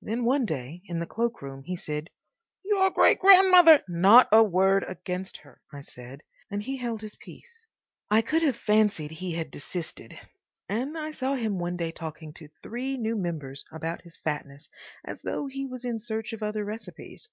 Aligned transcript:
Then 0.00 0.24
one 0.24 0.46
day 0.46 0.80
in 0.86 0.98
the 0.98 1.04
cloakroom 1.06 1.62
he 1.64 1.76
said, 1.76 2.08
"Your 2.64 2.88
great 2.88 3.18
grandmother—" 3.18 3.84
"Not 3.86 4.26
a 4.32 4.42
word 4.42 4.82
against 4.88 5.36
her," 5.36 5.60
I 5.70 5.82
said; 5.82 6.22
and 6.50 6.62
he 6.62 6.78
held 6.78 7.02
his 7.02 7.16
peace. 7.16 7.66
I 8.10 8.22
could 8.22 8.40
have 8.40 8.56
fancied 8.56 9.10
he 9.10 9.34
had 9.34 9.50
desisted, 9.50 10.18
and 10.70 10.96
I 10.96 11.10
saw 11.10 11.34
him 11.34 11.58
one 11.58 11.76
day 11.76 11.92
talking 11.92 12.32
to 12.32 12.48
three 12.62 12.96
new 12.96 13.18
members 13.18 13.62
about 13.70 14.00
his 14.00 14.16
fatness 14.16 14.70
as 15.04 15.20
though 15.20 15.46
he 15.48 15.66
was 15.66 15.84
in 15.84 15.98
search 15.98 16.32
of 16.32 16.42
other 16.42 16.64
recipes. 16.64 17.28